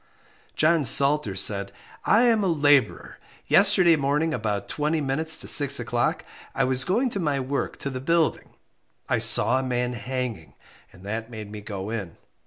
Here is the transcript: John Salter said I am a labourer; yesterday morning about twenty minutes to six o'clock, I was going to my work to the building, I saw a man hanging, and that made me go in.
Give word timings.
John 0.55 0.83
Salter 0.83 1.35
said 1.35 1.71
I 2.05 2.23
am 2.23 2.43
a 2.43 2.47
labourer; 2.47 3.19
yesterday 3.45 3.95
morning 3.95 4.33
about 4.33 4.67
twenty 4.67 4.99
minutes 4.99 5.39
to 5.41 5.47
six 5.47 5.79
o'clock, 5.79 6.25
I 6.55 6.63
was 6.63 6.85
going 6.85 7.11
to 7.11 7.19
my 7.19 7.39
work 7.39 7.77
to 7.77 7.91
the 7.91 8.01
building, 8.01 8.49
I 9.07 9.19
saw 9.19 9.59
a 9.59 9.63
man 9.63 9.93
hanging, 9.93 10.55
and 10.91 11.03
that 11.05 11.29
made 11.29 11.51
me 11.51 11.61
go 11.61 11.91
in. 11.91 12.17